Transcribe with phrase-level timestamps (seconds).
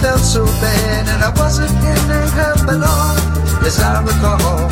[0.00, 3.16] felt so bad and I wasn't getting help at all,
[3.66, 4.68] as I recall.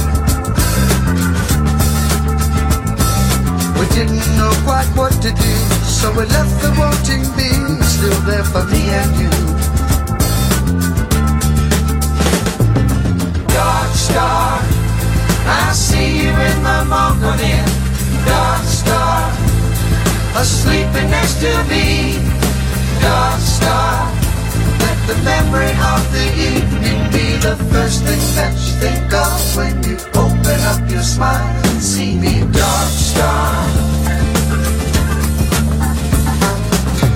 [3.78, 8.44] We didn't know quite what to do, so we left the wanting being still there
[8.44, 9.30] for me and you.
[13.50, 14.62] Dark star,
[15.46, 17.66] I see you in the morning.
[18.26, 19.32] Dark star,
[20.40, 22.20] asleep next to me.
[23.00, 24.15] Dark star
[25.06, 29.94] the memory of the evening be the first thing that you think of when you
[30.18, 33.54] open up your smile and see me, dark star.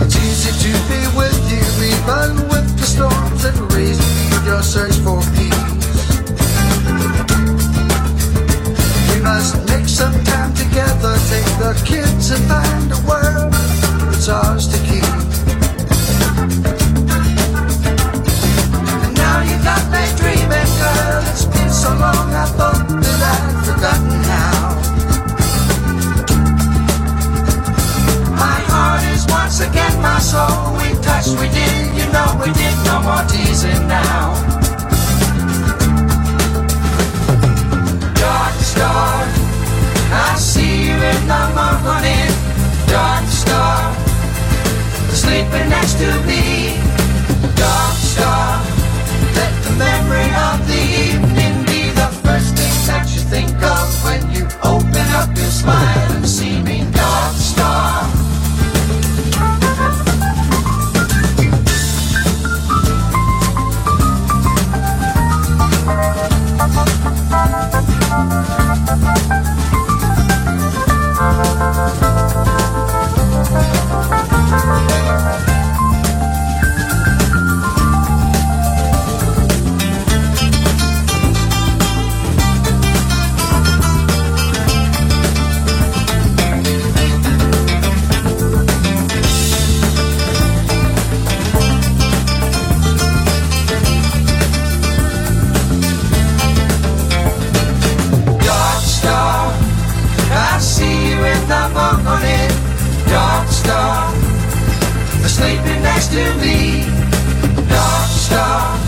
[0.06, 4.62] It's easy to be with you, even with the storms that raise me in your
[4.62, 5.66] search for peace.
[9.10, 13.52] We must make some time together, take the kids and find a world
[14.06, 15.29] that's ours to keep.
[23.72, 24.74] forgotten now.
[28.44, 30.74] My heart is once again my soul.
[30.78, 32.74] We touched, we did, you know we did.
[32.88, 34.34] No more teasing now.
[38.22, 39.14] Dark star,
[40.26, 42.30] I see you in the morning.
[42.94, 43.94] Dark star,
[45.22, 46.42] sleeping next to me.
[47.54, 48.49] Dark star.
[53.30, 53.79] think of
[105.82, 106.84] next to me.
[107.68, 108.78] Dark star,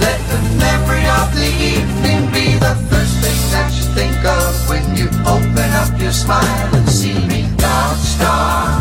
[0.00, 4.84] let the memory of the evening be the first thing that you think of when
[4.96, 7.48] you open up your smile and see me.
[7.56, 8.80] Dark star,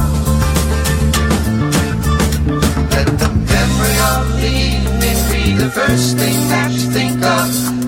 [2.96, 7.48] let the memory of the evening be the first thing that you think of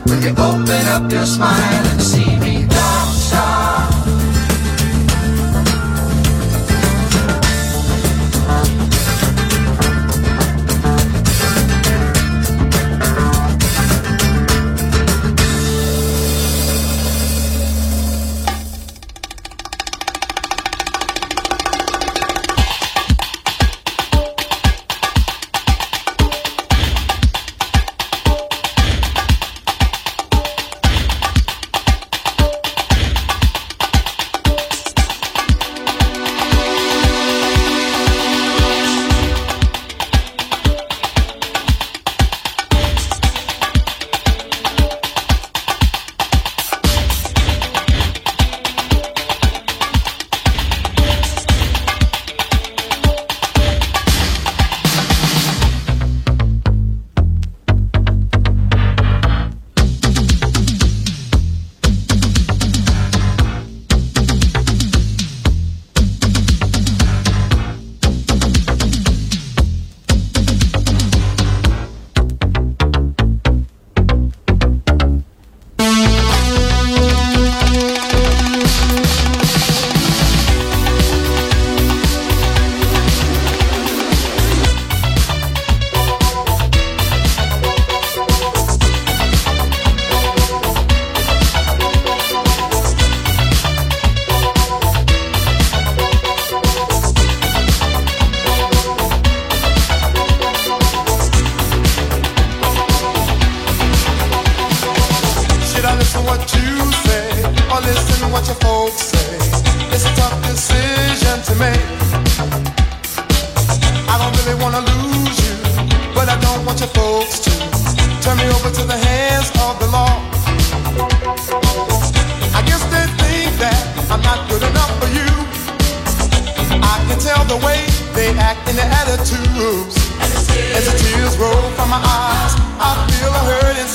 [0.09, 2.26] when you open up your smile and see.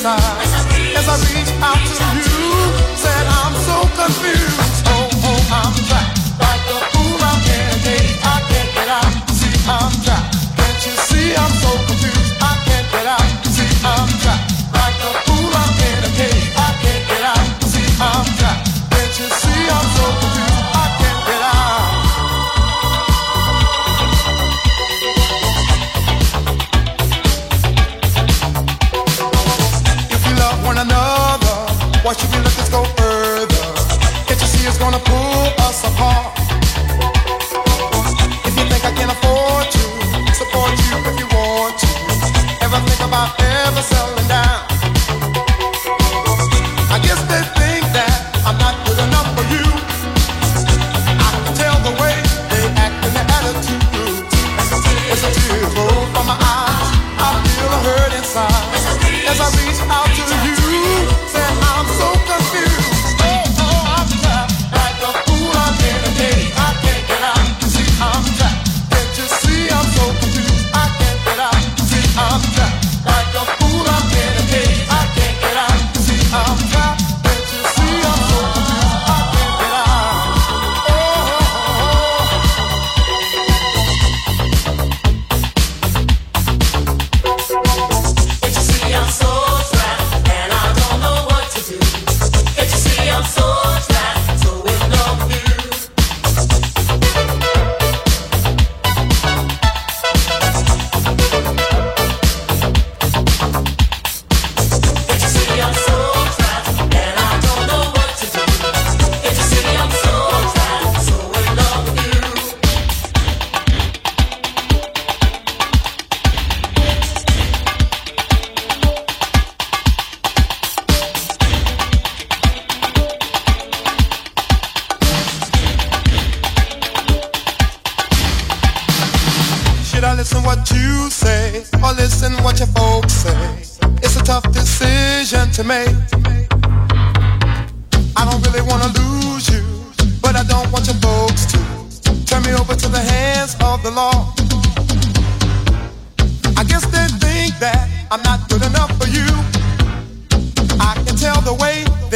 [0.05, 2.97] as I reach out to you.
[2.97, 4.87] Said I'm so confused.
[4.89, 6.12] Oh, oh, I'm trapped.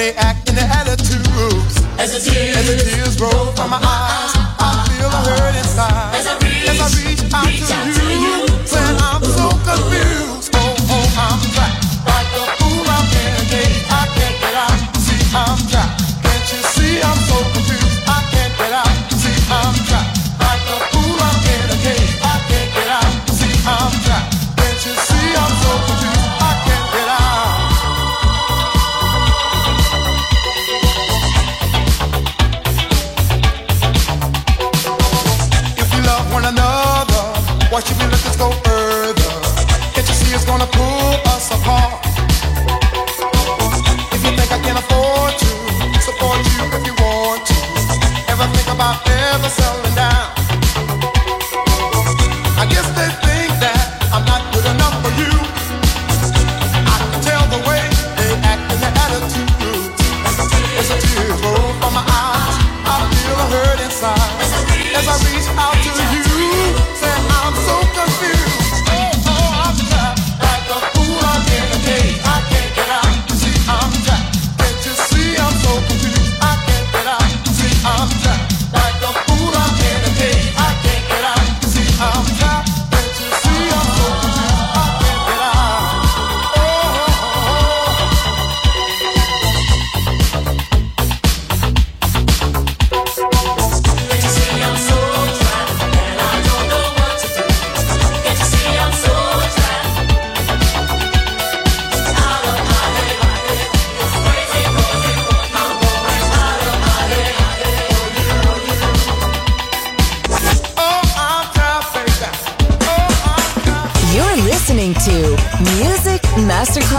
[0.06, 1.82] they act in their attitudes.
[1.98, 4.32] As the tears, as the tears roll from my eyes,
[4.62, 6.14] I feel the hurt inside.
[6.14, 8.45] As I reach, as I reach, out, reach to out to you.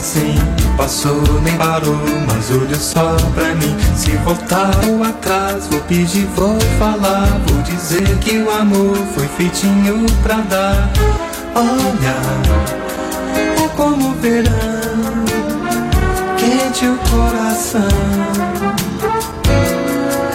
[0.00, 0.34] Assim.
[0.76, 3.76] Passou, nem parou, mas olhou só pra mim.
[3.94, 7.26] Se voltar ou atrás, vou pedir, vou falar.
[7.46, 10.90] Vou dizer que o amor foi feitinho pra dar.
[11.54, 12.16] Olha,
[13.36, 14.50] é como o verão,
[16.38, 17.80] quente o coração.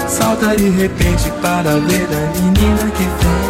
[0.08, 3.46] Salta de repente para ver a menina que vem.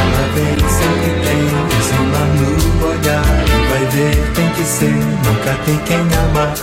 [0.00, 3.51] Ela vem, sempre tem em cima no olhar
[3.92, 6.54] Tem que ser, nunca tem quem amar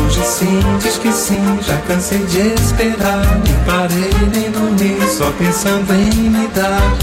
[0.00, 3.40] Hoje sim, diz que sim, já cansei de esperar.
[3.44, 6.96] Nem parei nem dormi, só pensando em me dar.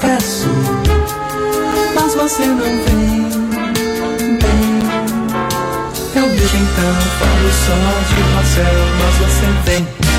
[0.00, 0.48] Peço,
[1.94, 3.28] mas você não vem,
[4.38, 4.80] vem
[6.16, 7.76] Eu deixo então, falo só
[8.08, 10.09] de Marcel, mas você vem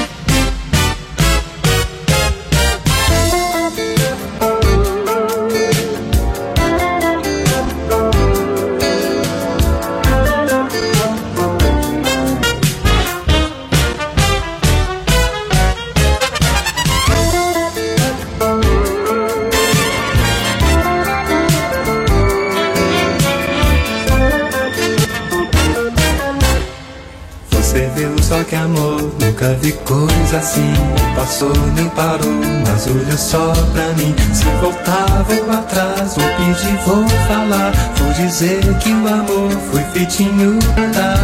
[33.32, 34.14] só pra mim.
[34.34, 37.72] Se voltar, vou atrás, vou pedir, vou falar.
[37.96, 41.20] Vou dizer que o amor foi feitinho pra dar.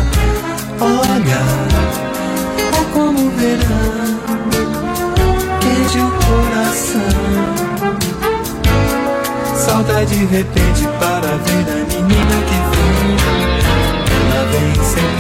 [0.80, 1.42] Olha,
[2.60, 4.20] é como o verão,
[5.60, 7.02] quente o coração.
[9.56, 11.77] Saudade de repente para ver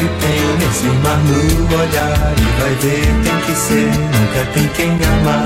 [0.07, 4.91] sempre tem esse mar no olhar E vai ver, tem que ser, nunca tem quem
[4.91, 5.45] amar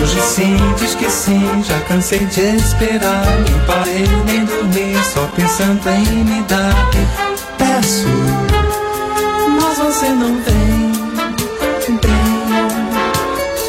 [0.00, 3.24] Hoje sim, diz que sim, já cansei de esperar.
[3.44, 6.90] Nem parei, nem dormi, só pensando em me dar.
[7.58, 8.06] Peço,
[9.60, 10.92] mas você não vem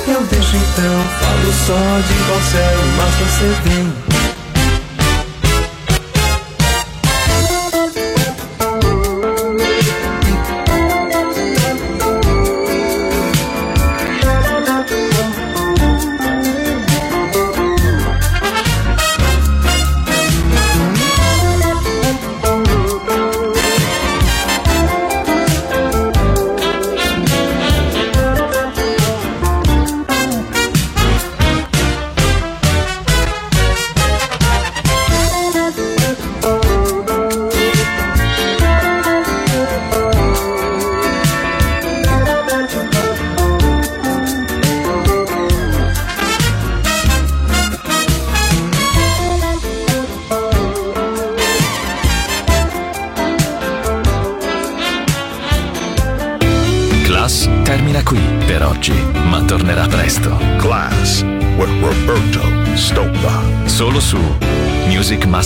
[0.08, 2.65] Eu deixo então, falo só de você,
[2.97, 4.19] mas você vem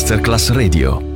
[0.03, 1.12] Masterclass Radio.